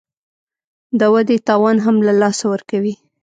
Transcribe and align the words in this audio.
د 0.99 1.01
ودې 1.13 1.37
توان 1.47 1.77
هم 1.85 1.95
له 2.07 2.13
لاسه 2.21 2.45
ورکوي 2.53 2.93